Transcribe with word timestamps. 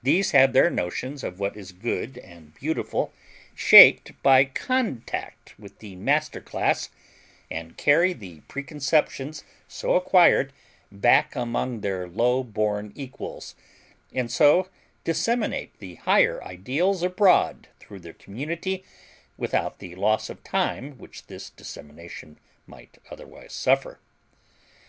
These 0.00 0.30
have 0.30 0.52
their 0.52 0.70
notions 0.70 1.24
of 1.24 1.40
what 1.40 1.56
is 1.56 1.72
good 1.72 2.18
and 2.18 2.54
beautiful 2.54 3.12
shaped 3.52 4.12
by 4.22 4.44
contact 4.44 5.58
with 5.58 5.80
the 5.80 5.96
master 5.96 6.40
class 6.40 6.88
and 7.50 7.76
carry 7.76 8.12
the 8.12 8.42
preconceptions 8.42 9.42
so 9.66 9.94
acquired 9.96 10.52
back 10.92 11.34
among 11.34 11.80
their 11.80 12.06
low 12.06 12.44
born 12.44 12.92
equals, 12.94 13.56
and 14.12 14.30
so 14.30 14.68
disseminate 15.02 15.76
the 15.80 15.96
higher 15.96 16.40
ideals 16.44 17.02
abroad 17.02 17.66
through 17.80 17.98
the 17.98 18.12
community 18.14 18.84
without 19.36 19.80
the 19.80 19.96
loss 19.96 20.30
of 20.30 20.44
time 20.44 20.96
which 20.96 21.26
this 21.26 21.50
dissemination 21.50 22.38
might 22.68 22.98
otherwise 23.10 23.52
suffer. 23.52 23.98